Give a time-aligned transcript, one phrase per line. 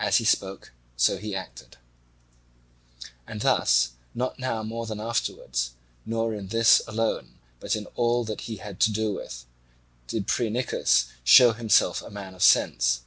[0.00, 1.76] As he spoke so he acted;
[3.24, 8.50] and thus not now more than afterwards, nor in this alone but in all that
[8.50, 9.46] he had to do with,
[10.08, 13.02] did Phrynichus show himself a man of sense.